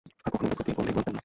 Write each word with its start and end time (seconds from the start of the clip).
আর 0.25 0.29
কখনও 0.33 0.45
ওকে 0.51 0.57
প্রতিবন্ধী 0.59 0.91
বলবেন 0.97 1.13
না। 1.15 1.19